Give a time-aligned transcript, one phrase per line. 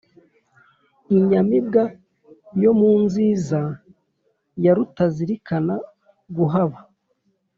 [1.17, 1.83] inyamibwa
[2.63, 3.59] yo mu nziza,
[4.63, 5.75] ya rutazilikana
[6.35, 6.79] guhaba,